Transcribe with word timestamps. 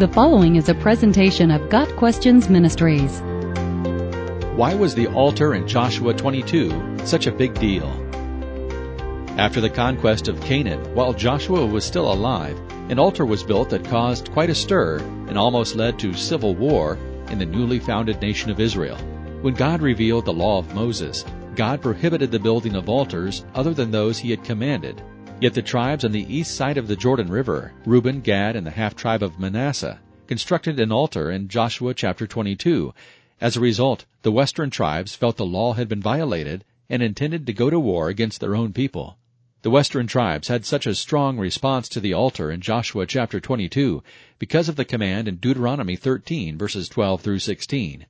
The 0.00 0.08
following 0.08 0.56
is 0.56 0.70
a 0.70 0.74
presentation 0.74 1.50
of 1.50 1.68
Got 1.68 1.94
Questions 1.96 2.48
Ministries. 2.48 3.20
Why 4.56 4.74
was 4.74 4.94
the 4.94 5.08
altar 5.08 5.52
in 5.52 5.68
Joshua 5.68 6.14
22 6.14 7.00
such 7.04 7.26
a 7.26 7.30
big 7.30 7.52
deal? 7.60 7.86
After 9.36 9.60
the 9.60 9.68
conquest 9.68 10.26
of 10.26 10.40
Canaan, 10.40 10.94
while 10.94 11.12
Joshua 11.12 11.66
was 11.66 11.84
still 11.84 12.10
alive, 12.10 12.58
an 12.88 12.98
altar 12.98 13.26
was 13.26 13.42
built 13.42 13.68
that 13.68 13.84
caused 13.84 14.32
quite 14.32 14.48
a 14.48 14.54
stir 14.54 15.00
and 15.28 15.36
almost 15.36 15.76
led 15.76 15.98
to 15.98 16.14
civil 16.14 16.54
war 16.54 16.96
in 17.28 17.38
the 17.38 17.44
newly 17.44 17.78
founded 17.78 18.22
nation 18.22 18.50
of 18.50 18.58
Israel. 18.58 18.96
When 19.42 19.52
God 19.52 19.82
revealed 19.82 20.24
the 20.24 20.32
law 20.32 20.60
of 20.60 20.74
Moses, 20.74 21.26
God 21.56 21.82
prohibited 21.82 22.30
the 22.30 22.38
building 22.38 22.74
of 22.74 22.88
altars 22.88 23.44
other 23.54 23.74
than 23.74 23.90
those 23.90 24.16
he 24.16 24.30
had 24.30 24.44
commanded. 24.44 25.02
Yet 25.40 25.54
the 25.54 25.62
tribes 25.62 26.04
on 26.04 26.12
the 26.12 26.26
east 26.36 26.54
side 26.54 26.76
of 26.76 26.86
the 26.86 26.96
Jordan 26.96 27.28
River, 27.28 27.72
Reuben, 27.86 28.20
Gad, 28.20 28.56
and 28.56 28.66
the 28.66 28.72
half 28.72 28.94
tribe 28.94 29.22
of 29.22 29.38
Manasseh, 29.38 29.98
constructed 30.26 30.78
an 30.78 30.92
altar 30.92 31.30
in 31.30 31.48
Joshua 31.48 31.94
chapter 31.94 32.26
22. 32.26 32.92
As 33.40 33.56
a 33.56 33.60
result, 33.60 34.04
the 34.20 34.32
western 34.32 34.68
tribes 34.68 35.14
felt 35.14 35.38
the 35.38 35.46
law 35.46 35.72
had 35.72 35.88
been 35.88 36.02
violated 36.02 36.62
and 36.90 37.02
intended 37.02 37.46
to 37.46 37.54
go 37.54 37.70
to 37.70 37.80
war 37.80 38.10
against 38.10 38.40
their 38.40 38.54
own 38.54 38.74
people. 38.74 39.16
The 39.62 39.70
western 39.70 40.06
tribes 40.06 40.48
had 40.48 40.66
such 40.66 40.86
a 40.86 40.94
strong 40.94 41.38
response 41.38 41.88
to 41.88 42.00
the 42.00 42.12
altar 42.12 42.50
in 42.50 42.60
Joshua 42.60 43.06
chapter 43.06 43.40
22 43.40 44.02
because 44.38 44.68
of 44.68 44.76
the 44.76 44.84
command 44.84 45.26
in 45.26 45.36
Deuteronomy 45.36 45.96
13 45.96 46.58
verses 46.58 46.86
12 46.90 47.22
through 47.22 47.38
16. 47.38 48.04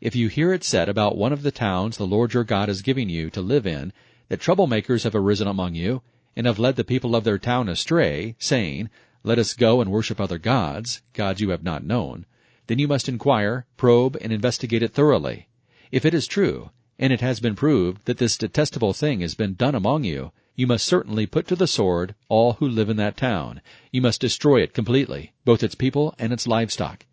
If 0.00 0.16
you 0.16 0.28
hear 0.28 0.54
it 0.54 0.64
said 0.64 0.88
about 0.88 1.18
one 1.18 1.34
of 1.34 1.42
the 1.42 1.52
towns 1.52 1.98
the 1.98 2.06
Lord 2.06 2.32
your 2.32 2.44
God 2.44 2.70
is 2.70 2.80
giving 2.80 3.10
you 3.10 3.28
to 3.28 3.42
live 3.42 3.66
in, 3.66 3.92
that 4.28 4.40
troublemakers 4.40 5.04
have 5.04 5.14
arisen 5.14 5.46
among 5.46 5.74
you, 5.74 6.00
and 6.34 6.46
have 6.46 6.58
led 6.58 6.76
the 6.76 6.84
people 6.84 7.14
of 7.14 7.24
their 7.24 7.38
town 7.38 7.68
astray, 7.68 8.34
saying, 8.38 8.88
Let 9.22 9.38
us 9.38 9.54
go 9.54 9.80
and 9.80 9.90
worship 9.90 10.20
other 10.20 10.38
gods, 10.38 11.02
gods 11.12 11.40
you 11.40 11.50
have 11.50 11.62
not 11.62 11.84
known, 11.84 12.24
then 12.68 12.78
you 12.78 12.88
must 12.88 13.08
inquire, 13.08 13.66
probe, 13.76 14.16
and 14.20 14.32
investigate 14.32 14.82
it 14.82 14.94
thoroughly. 14.94 15.48
If 15.90 16.04
it 16.04 16.14
is 16.14 16.26
true, 16.26 16.70
and 16.98 17.12
it 17.12 17.20
has 17.20 17.40
been 17.40 17.54
proved 17.54 18.06
that 18.06 18.18
this 18.18 18.38
detestable 18.38 18.92
thing 18.92 19.20
has 19.20 19.34
been 19.34 19.54
done 19.54 19.74
among 19.74 20.04
you, 20.04 20.32
you 20.54 20.66
must 20.66 20.86
certainly 20.86 21.26
put 21.26 21.46
to 21.48 21.56
the 21.56 21.66
sword 21.66 22.14
all 22.28 22.54
who 22.54 22.68
live 22.68 22.88
in 22.88 22.96
that 22.98 23.16
town. 23.16 23.60
You 23.90 24.00
must 24.00 24.20
destroy 24.20 24.62
it 24.62 24.74
completely, 24.74 25.32
both 25.44 25.62
its 25.62 25.74
people 25.74 26.14
and 26.18 26.32
its 26.32 26.46
livestock. 26.46 27.04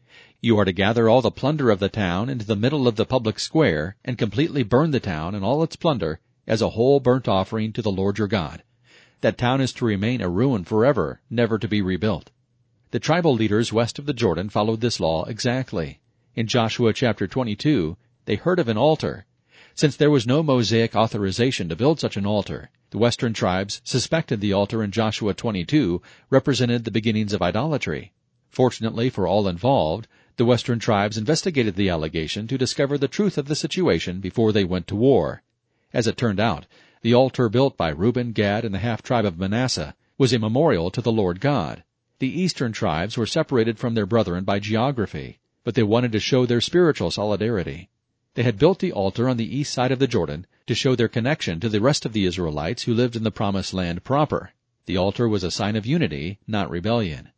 You 0.42 0.58
are 0.60 0.66
to 0.66 0.72
gather 0.72 1.10
all 1.10 1.22
the 1.22 1.32
plunder 1.32 1.70
of 1.70 1.80
the 1.80 1.90
town 1.90 2.30
into 2.30 2.46
the 2.46 2.56
middle 2.56 2.88
of 2.88 2.96
the 2.96 3.06
public 3.06 3.40
square, 3.40 3.96
and 4.06 4.18
completely 4.18 4.64
burn 4.64 4.92
the 4.92 5.00
town 5.00 5.36
and 5.36 5.44
all 5.44 5.64
its 5.64 5.76
plunder 5.76 6.20
as 6.48 6.62
a 6.62 6.70
whole 6.70 7.00
burnt 7.00 7.28
offering 7.28 7.74
to 7.74 7.82
the 7.82 7.92
Lord 7.92 8.18
your 8.18 8.28
God. 8.28 8.64
That 9.22 9.38
town 9.38 9.60
is 9.60 9.74
to 9.74 9.86
remain 9.86 10.22
a 10.22 10.30
ruin 10.30 10.64
forever, 10.64 11.20
never 11.30 11.60
to 11.60 11.68
be 11.68 11.82
rebuilt. 11.82 12.32
The 12.92 13.00
tribal 13.00 13.34
leaders 13.34 13.74
west 13.74 14.00
of 14.00 14.06
the 14.06 14.14
Jordan 14.14 14.48
followed 14.48 14.80
this 14.80 15.00
law 15.00 15.26
exactly. 15.26 16.00
In 16.36 16.48
Joshua 16.48 16.94
chapter 16.94 17.28
22, 17.28 17.98
they 18.26 18.36
heard 18.36 18.60
of 18.60 18.70
an 18.70 18.78
altar. 18.78 19.26
Since 19.76 19.98
there 19.98 20.10
was 20.10 20.26
no 20.26 20.42
Mosaic 20.42 20.96
authorization 20.96 21.68
to 21.68 21.76
build 21.76 22.00
such 22.00 22.16
an 22.16 22.26
altar, 22.26 22.70
the 22.92 22.98
western 22.98 23.34
tribes 23.34 23.82
suspected 23.84 24.40
the 24.40 24.54
altar 24.54 24.82
in 24.82 24.92
Joshua 24.92 25.34
22 25.34 26.02
represented 26.30 26.86
the 26.86 26.92
beginnings 26.92 27.34
of 27.34 27.42
idolatry. 27.42 28.14
Fortunately 28.50 29.10
for 29.10 29.28
all 29.28 29.50
involved, 29.50 30.08
the 30.38 30.46
western 30.46 30.80
tribes 30.80 31.18
investigated 31.18 31.76
the 31.76 31.90
allegation 31.90 32.48
to 32.48 32.58
discover 32.58 32.98
the 32.98 33.10
truth 33.10 33.38
of 33.38 33.48
the 33.48 33.56
situation 33.56 34.22
before 34.22 34.54
they 34.54 34.64
went 34.64 34.88
to 34.88 34.96
war. 34.96 35.44
As 35.94 36.08
it 36.08 36.16
turned 36.16 36.40
out, 36.40 36.66
the 37.02 37.14
altar 37.14 37.50
built 37.50 37.78
by 37.78 37.90
Reuben, 37.90 38.32
Gad, 38.34 38.66
and 38.66 38.74
the 38.74 38.80
half 38.80 39.02
tribe 39.02 39.26
of 39.26 39.38
Manasseh 39.38 39.96
was 40.18 40.34
a 40.34 40.40
memorial 40.40 40.92
to 40.92 41.02
the 41.02 41.12
Lord 41.12 41.40
God. 41.40 41.84
The 42.20 42.42
eastern 42.42 42.74
tribes 42.74 43.18
were 43.18 43.26
separated 43.26 43.80
from 43.80 43.96
their 43.96 44.06
brethren 44.06 44.44
by 44.44 44.60
geography, 44.60 45.40
but 45.64 45.76
they 45.76 45.84
wanted 45.84 46.12
to 46.12 46.20
show 46.20 46.46
their 46.46 46.60
spiritual 46.60 47.12
solidarity. 47.12 47.90
They 48.34 48.44
had 48.44 48.60
built 48.60 48.80
the 48.80 48.92
altar 48.92 49.30
on 49.30 49.38
the 49.38 49.58
east 49.58 49.74
side 49.74 49.92
of 49.92 50.00
the 50.00 50.08
Jordan 50.08 50.46
to 50.68 50.76
show 50.76 50.96
their 50.96 51.08
connection 51.08 51.60
to 51.62 51.70
the 51.70 51.80
rest 51.80 52.06
of 52.06 52.14
the 52.14 52.26
Israelites 52.26 52.84
who 52.84 52.94
lived 52.94 53.16
in 53.16 53.24
the 53.24 53.32
promised 53.32 53.74
land 53.74 54.04
proper. 54.04 54.52
The 54.86 54.98
altar 54.98 55.28
was 55.30 55.44
a 55.44 55.52
sign 55.52 55.76
of 55.76 55.86
unity, 55.86 56.40
not 56.48 56.70
rebellion. 56.70 57.30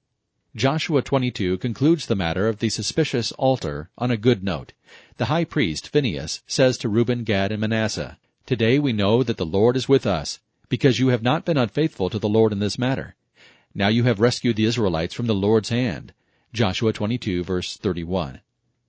Joshua 0.56 1.02
22 1.02 1.60
concludes 1.60 2.08
the 2.08 2.16
matter 2.16 2.48
of 2.48 2.60
the 2.60 2.70
suspicious 2.70 3.32
altar 3.34 3.90
on 3.98 4.12
a 4.12 4.18
good 4.18 4.44
note. 4.44 4.74
The 5.18 5.26
high 5.26 5.46
priest, 5.46 5.88
Phinehas, 5.88 6.42
says 6.46 6.78
to 6.80 6.90
Reuben, 6.90 7.24
Gad, 7.24 7.52
and 7.52 7.62
Manasseh, 7.62 8.18
Today 8.52 8.80
we 8.80 8.92
know 8.92 9.24
that 9.24 9.38
the 9.38 9.46
Lord 9.46 9.78
is 9.78 9.88
with 9.88 10.06
us, 10.06 10.42
because 10.68 11.00
you 11.00 11.08
have 11.08 11.24
not 11.24 11.46
been 11.46 11.56
unfaithful 11.56 12.10
to 12.10 12.20
the 12.20 12.28
Lord 12.28 12.52
in 12.52 12.60
this 12.60 12.78
matter. 12.78 13.16
Now 13.74 13.88
you 13.88 14.04
have 14.04 14.20
rescued 14.20 14.58
the 14.58 14.66
Israelites 14.66 15.14
from 15.14 15.28
the 15.28 15.34
Lord's 15.34 15.70
hand. 15.70 16.12
Joshua 16.52 16.92
22 16.92 17.46
verse 17.46 17.78
31. 17.78 18.42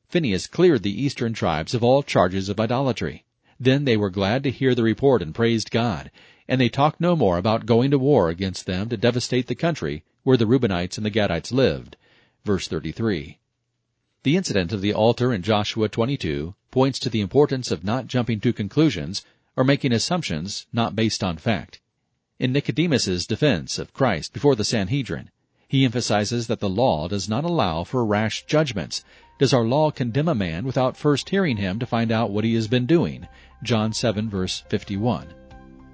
Phinehas 0.09 0.49
cleared 0.49 0.83
the 0.83 1.01
eastern 1.01 1.33
tribes 1.33 1.75
of 1.75 1.85
all 1.85 2.03
charges 2.03 2.49
of 2.49 2.59
idolatry. 2.59 3.25
Then 3.61 3.85
they 3.85 3.97
were 3.97 4.11
glad 4.11 4.43
to 4.43 4.51
hear 4.51 4.75
the 4.75 4.83
report 4.83 5.23
and 5.23 5.33
praised 5.33 5.71
God, 5.71 6.11
and 6.49 6.61
they 6.61 6.69
talked 6.69 7.01
no 7.01 7.15
more 7.15 7.39
about 7.39 7.65
going 7.65 7.93
to 7.93 8.01
war 8.01 8.31
against 8.31 8.67
them 8.67 8.89
to 8.89 8.97
devastate 8.97 9.47
the 9.47 9.55
country 9.55 10.03
where 10.25 10.37
the 10.37 10.45
Reubenites 10.45 10.97
and 10.97 11.07
the 11.07 11.11
Gadites 11.13 11.53
lived. 11.53 11.97
Verse 12.45 12.67
33. 12.67 13.39
The 14.25 14.37
incident 14.37 14.73
of 14.73 14.81
the 14.81 14.93
altar 14.93 15.33
in 15.33 15.43
Joshua 15.43 15.89
22 15.89 16.57
points 16.73 16.99
to 16.99 17.09
the 17.09 17.21
importance 17.21 17.71
of 17.71 17.85
not 17.85 18.09
jumping 18.09 18.41
to 18.41 18.53
conclusions 18.53 19.25
or 19.57 19.65
making 19.65 19.93
assumptions 19.93 20.67
not 20.73 20.97
based 20.97 21.23
on 21.23 21.37
fact. 21.37 21.81
In 22.39 22.53
Nicodemus's 22.53 23.27
defense 23.27 23.79
of 23.79 23.93
Christ 23.93 24.33
before 24.33 24.57
the 24.57 24.65
Sanhedrin, 24.65 25.31
he 25.69 25.85
emphasizes 25.85 26.49
that 26.49 26.61
the 26.61 26.69
law 26.69 27.09
does 27.09 27.29
not 27.29 27.45
allow 27.45 27.85
for 27.85 28.05
rash 28.05 28.45
judgments. 28.47 29.05
Does 29.39 29.55
our 29.55 29.65
law 29.65 29.91
condemn 29.91 30.29
a 30.29 30.35
man 30.35 30.65
without 30.65 30.97
first 30.97 31.31
hearing 31.31 31.57
him 31.57 31.79
to 31.79 31.87
find 31.87 32.13
out 32.13 32.31
what 32.31 32.45
he 32.45 32.55
has 32.55 32.69
been 32.69 32.85
doing? 32.85 33.27
John 33.63 33.93
7 33.93 34.29
verse 34.29 34.65
51. 34.69 35.33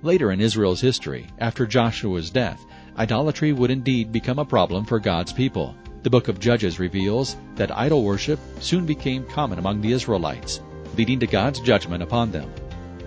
Later 0.03 0.33
in 0.33 0.41
Israel's 0.41 0.81
history, 0.81 1.27
after 1.39 1.67
Joshua's 1.67 2.31
death, 2.31 2.65
idolatry 2.97 3.53
would 3.53 3.71
indeed 3.71 4.11
become 4.11 4.39
a 4.39 4.45
problem 4.45 4.85
for 4.85 4.99
God's 4.99 5.33
people. 5.33 5.77
The 6.03 6.11
book 6.11 6.29
of 6.29 6.41
Judges 6.41 6.79
reveals 6.79 7.37
that 7.57 7.77
idol 7.77 8.05
worship 8.05 8.39
soon 8.61 8.87
became 8.87 9.25
common 9.27 9.59
among 9.59 9.81
the 9.81 9.93
Israelites, 9.93 10.61
leading 10.97 11.21
to 11.21 11.27
God's 11.27 11.61
judgment 11.61 12.03
upon 12.03 12.31
them. 12.31 12.51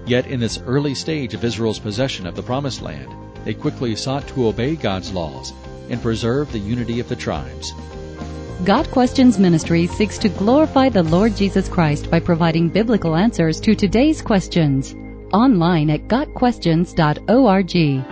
Yet 0.06 0.28
in 0.28 0.40
this 0.40 0.62
early 0.66 0.96
stage 0.96 1.34
of 1.34 1.44
Israel's 1.44 1.80
possession 1.80 2.28
of 2.28 2.36
the 2.36 2.44
Promised 2.44 2.82
Land, 2.82 3.10
they 3.46 3.54
quickly 3.54 3.96
sought 3.96 4.28
to 4.30 4.48
obey 4.48 4.76
God's 4.76 5.12
laws 5.12 5.54
and 5.90 6.02
preserve 6.02 6.52
the 6.52 6.60
unity 6.60 7.00
of 7.00 7.10
the 7.10 7.16
tribes. 7.16 7.74
Got 8.66 8.90
Questions 8.92 9.40
Ministry 9.40 9.88
seeks 9.88 10.18
to 10.20 10.30
glorify 10.30 10.90
the 10.90 11.04
Lord 11.04 11.36
Jesus 11.36 11.68
Christ 11.68 12.12
by 12.12 12.20
providing 12.20 12.70
biblical 12.70 13.16
answers 13.16 13.60
to 13.62 13.74
today's 13.74 14.22
questions. 14.22 14.96
Online 15.34 15.90
at 15.90 16.08
GotQuestions.org. 16.08 18.11